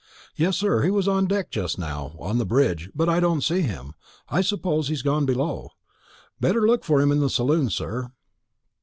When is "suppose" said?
4.41-4.87